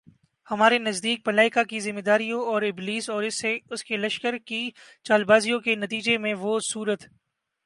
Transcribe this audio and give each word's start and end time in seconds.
ہمارے 0.47 0.77
نزدیک، 0.79 1.19
ملائکہ 1.27 1.63
کی 1.63 1.79
ذمہ 1.79 2.01
داریوں 2.01 2.41
اور 2.45 2.61
ابلیس 2.61 3.09
اور 3.09 3.23
اس 3.23 3.83
کے 3.83 3.97
لشکر 3.97 4.37
کی 4.37 4.61
چالبازیوں 5.05 5.59
کے 5.59 5.75
نتیجے 5.75 6.17
میں 6.17 6.33
وہ 6.33 6.59
صورتِ 6.71 7.05